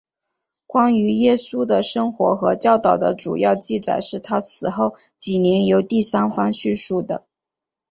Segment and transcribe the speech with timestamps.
[0.65, 7.27] 关于耶稣的生活和教导的主要记载是他死后几年由第三方叙述的。